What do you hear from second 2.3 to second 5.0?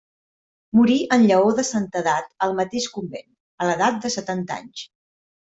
al mateix convent, a l'edat de setanta anys.